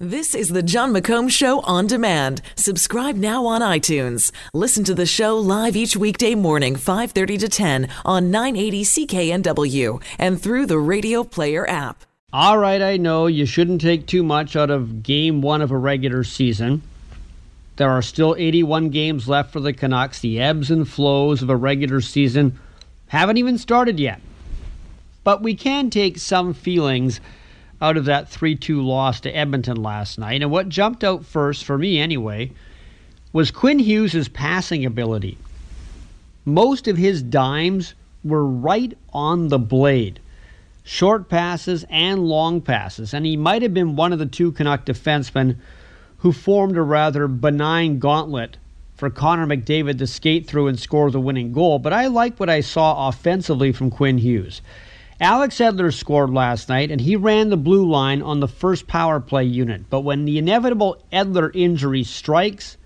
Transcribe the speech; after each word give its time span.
This 0.00 0.34
is 0.34 0.48
the 0.48 0.60
Jon 0.60 0.92
McComb 0.92 1.30
Show 1.30 1.60
on 1.60 1.86
demand. 1.86 2.42
Subscribe 2.56 3.14
now 3.14 3.46
on 3.46 3.60
iTunes. 3.60 4.32
Listen 4.52 4.82
to 4.82 4.92
the 4.92 5.06
show 5.06 5.38
live 5.38 5.76
each 5.76 5.96
weekday 5.96 6.34
morning, 6.34 6.74
5:30 6.74 7.38
to 7.38 7.48
10 7.48 7.88
on 8.04 8.28
980 8.28 8.82
CKNW 8.82 10.02
and 10.18 10.42
through 10.42 10.66
the 10.66 10.80
Radio 10.80 11.22
Player 11.22 11.64
app. 11.70 12.04
All 12.32 12.58
right, 12.58 12.82
I 12.82 12.96
know 12.96 13.28
you 13.28 13.46
shouldn't 13.46 13.82
take 13.82 14.08
too 14.08 14.24
much 14.24 14.56
out 14.56 14.68
of 14.68 15.04
game 15.04 15.40
1 15.40 15.62
of 15.62 15.70
a 15.70 15.78
regular 15.78 16.24
season. 16.24 16.82
There 17.76 17.90
are 17.92 18.02
still 18.02 18.34
81 18.36 18.88
games 18.88 19.28
left 19.28 19.52
for 19.52 19.60
the 19.60 19.72
Canucks. 19.72 20.18
The 20.18 20.40
ebbs 20.40 20.72
and 20.72 20.88
flows 20.88 21.40
of 21.40 21.50
a 21.50 21.56
regular 21.56 22.00
season 22.00 22.58
haven't 23.06 23.36
even 23.36 23.58
started 23.58 24.00
yet. 24.00 24.20
But 25.22 25.40
we 25.40 25.54
can 25.54 25.88
take 25.88 26.18
some 26.18 26.52
feelings 26.52 27.20
out 27.84 27.96
of 27.96 28.06
that 28.06 28.28
3 28.28 28.56
2 28.56 28.82
loss 28.82 29.20
to 29.20 29.36
Edmonton 29.36 29.76
last 29.76 30.18
night. 30.18 30.42
And 30.42 30.50
what 30.50 30.68
jumped 30.68 31.04
out 31.04 31.24
first, 31.24 31.64
for 31.64 31.78
me 31.78 31.98
anyway, 31.98 32.50
was 33.32 33.50
Quinn 33.50 33.78
Hughes' 33.78 34.28
passing 34.28 34.84
ability. 34.84 35.38
Most 36.44 36.88
of 36.88 36.96
his 36.96 37.22
dimes 37.22 37.94
were 38.22 38.46
right 38.46 38.96
on 39.12 39.48
the 39.48 39.58
blade 39.58 40.20
short 40.84 41.30
passes 41.30 41.84
and 41.88 42.28
long 42.28 42.60
passes, 42.60 43.14
and 43.14 43.26
he 43.26 43.36
might 43.36 43.62
have 43.62 43.74
been 43.74 43.96
one 43.96 44.12
of 44.12 44.18
the 44.18 44.26
two 44.26 44.52
Canuck 44.52 44.84
defensemen 44.84 45.56
who 46.18 46.30
formed 46.30 46.76
a 46.76 46.82
rather 46.82 47.26
benign 47.26 47.98
gauntlet 47.98 48.58
for 48.94 49.10
Connor 49.10 49.46
McDavid 49.46 49.98
to 49.98 50.06
skate 50.06 50.46
through 50.46 50.68
and 50.68 50.78
score 50.78 51.10
the 51.10 51.20
winning 51.20 51.52
goal. 51.52 51.78
But 51.78 51.92
I 51.92 52.06
like 52.06 52.38
what 52.38 52.50
I 52.50 52.60
saw 52.60 53.08
offensively 53.08 53.72
from 53.72 53.90
Quinn 53.90 54.18
Hughes. 54.18 54.60
Alex 55.24 55.56
Edler 55.56 55.90
scored 55.90 56.28
last 56.28 56.68
night, 56.68 56.90
and 56.90 57.00
he 57.00 57.16
ran 57.16 57.48
the 57.48 57.56
blue 57.56 57.90
line 57.90 58.20
on 58.20 58.40
the 58.40 58.46
first 58.46 58.86
power 58.86 59.20
play 59.20 59.42
unit. 59.42 59.88
But 59.88 60.02
when 60.02 60.26
the 60.26 60.36
inevitable 60.36 60.98
Edler 61.10 61.50
injury 61.54 62.04
strikes, 62.04 62.76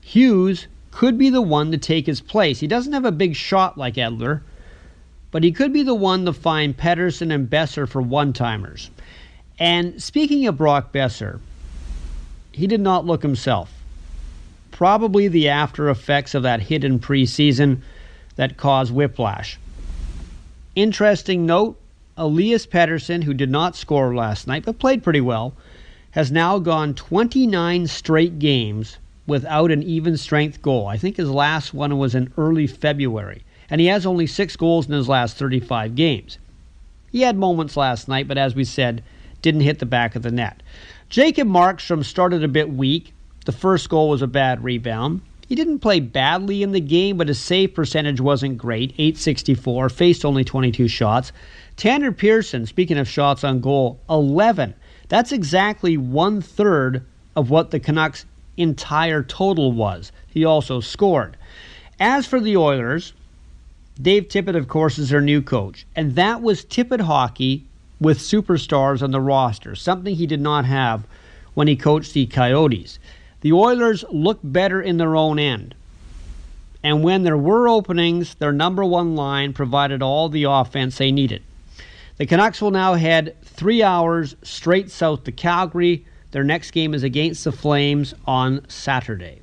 Hughes 0.00 0.68
could 0.90 1.18
be 1.18 1.28
the 1.28 1.42
one 1.42 1.70
to 1.70 1.76
take 1.76 2.06
his 2.06 2.22
place. 2.22 2.60
He 2.60 2.66
doesn't 2.66 2.94
have 2.94 3.04
a 3.04 3.12
big 3.12 3.36
shot 3.36 3.76
like 3.76 3.96
Edler, 3.96 4.40
but 5.30 5.44
he 5.44 5.52
could 5.52 5.70
be 5.70 5.82
the 5.82 5.94
one 5.94 6.24
to 6.24 6.32
find 6.32 6.74
Pettersson 6.74 7.30
and 7.30 7.50
Boeser 7.50 7.86
for 7.86 8.00
one 8.00 8.32
timers. 8.32 8.88
And 9.58 10.02
speaking 10.02 10.46
of 10.46 10.56
Brock 10.56 10.94
Boeser, 10.94 11.40
he 12.52 12.66
did 12.66 12.80
not 12.80 13.04
look 13.04 13.20
himself. 13.20 13.70
Probably 14.70 15.28
the 15.28 15.50
after 15.50 15.90
effects 15.90 16.34
of 16.34 16.44
that 16.44 16.62
hit 16.62 16.84
in 16.84 17.00
preseason 17.00 17.82
that 18.36 18.56
caused 18.56 18.94
whiplash. 18.94 19.58
Interesting 20.74 21.44
note 21.44 21.78
Elias 22.16 22.66
Pettersson, 22.66 23.24
who 23.24 23.32
did 23.32 23.50
not 23.50 23.74
score 23.74 24.14
last 24.14 24.46
night 24.46 24.64
but 24.64 24.78
played 24.78 25.02
pretty 25.02 25.20
well, 25.20 25.54
has 26.10 26.30
now 26.30 26.58
gone 26.58 26.94
29 26.94 27.86
straight 27.86 28.38
games 28.38 28.98
without 29.26 29.70
an 29.70 29.82
even 29.82 30.16
strength 30.16 30.60
goal. 30.60 30.86
I 30.86 30.98
think 30.98 31.16
his 31.16 31.30
last 31.30 31.72
one 31.72 31.96
was 31.98 32.14
in 32.14 32.32
early 32.36 32.66
February, 32.66 33.44
and 33.70 33.80
he 33.80 33.86
has 33.86 34.04
only 34.04 34.26
six 34.26 34.56
goals 34.56 34.86
in 34.86 34.92
his 34.92 35.08
last 35.08 35.38
35 35.38 35.94
games. 35.94 36.38
He 37.10 37.22
had 37.22 37.36
moments 37.36 37.76
last 37.76 38.08
night, 38.08 38.28
but 38.28 38.38
as 38.38 38.54
we 38.54 38.64
said, 38.64 39.02
didn't 39.40 39.62
hit 39.62 39.78
the 39.78 39.86
back 39.86 40.14
of 40.14 40.22
the 40.22 40.30
net. 40.30 40.62
Jacob 41.08 41.48
Markstrom 41.48 42.04
started 42.04 42.44
a 42.44 42.48
bit 42.48 42.70
weak. 42.70 43.14
The 43.46 43.52
first 43.52 43.88
goal 43.88 44.10
was 44.10 44.22
a 44.22 44.26
bad 44.26 44.62
rebound. 44.62 45.22
He 45.52 45.56
didn't 45.56 45.80
play 45.80 46.00
badly 46.00 46.62
in 46.62 46.72
the 46.72 46.80
game, 46.80 47.18
but 47.18 47.28
his 47.28 47.38
save 47.38 47.74
percentage 47.74 48.22
wasn't 48.22 48.56
great 48.56 48.92
864, 48.92 49.90
faced 49.90 50.24
only 50.24 50.44
22 50.44 50.88
shots. 50.88 51.30
Tanner 51.76 52.10
Pearson, 52.10 52.64
speaking 52.64 52.96
of 52.96 53.06
shots 53.06 53.44
on 53.44 53.60
goal, 53.60 54.00
11. 54.08 54.72
That's 55.10 55.30
exactly 55.30 55.98
one 55.98 56.40
third 56.40 57.04
of 57.36 57.50
what 57.50 57.70
the 57.70 57.80
Canucks' 57.80 58.24
entire 58.56 59.22
total 59.22 59.72
was. 59.72 60.10
He 60.26 60.42
also 60.42 60.80
scored. 60.80 61.36
As 62.00 62.26
for 62.26 62.40
the 62.40 62.56
Oilers, 62.56 63.12
Dave 64.00 64.28
Tippett, 64.28 64.56
of 64.56 64.68
course, 64.68 64.98
is 64.98 65.10
their 65.10 65.20
new 65.20 65.42
coach, 65.42 65.84
and 65.94 66.14
that 66.14 66.40
was 66.40 66.64
Tippett 66.64 67.02
hockey 67.02 67.66
with 68.00 68.20
superstars 68.20 69.02
on 69.02 69.10
the 69.10 69.20
roster, 69.20 69.74
something 69.74 70.14
he 70.14 70.26
did 70.26 70.40
not 70.40 70.64
have 70.64 71.06
when 71.52 71.68
he 71.68 71.76
coached 71.76 72.14
the 72.14 72.24
Coyotes. 72.24 72.98
The 73.42 73.52
Oilers 73.52 74.04
looked 74.10 74.50
better 74.50 74.80
in 74.80 74.96
their 74.96 75.14
own 75.16 75.38
end. 75.38 75.74
And 76.82 77.04
when 77.04 77.22
there 77.22 77.36
were 77.36 77.68
openings, 77.68 78.34
their 78.36 78.52
number 78.52 78.84
one 78.84 79.14
line 79.14 79.52
provided 79.52 80.02
all 80.02 80.28
the 80.28 80.44
offense 80.44 80.98
they 80.98 81.12
needed. 81.12 81.42
The 82.16 82.26
Canucks 82.26 82.62
will 82.62 82.70
now 82.70 82.94
head 82.94 83.36
three 83.42 83.82
hours 83.82 84.36
straight 84.42 84.90
south 84.90 85.24
to 85.24 85.32
Calgary. 85.32 86.06
Their 86.30 86.44
next 86.44 86.70
game 86.70 86.94
is 86.94 87.02
against 87.02 87.44
the 87.44 87.52
Flames 87.52 88.14
on 88.26 88.68
Saturday. 88.68 89.40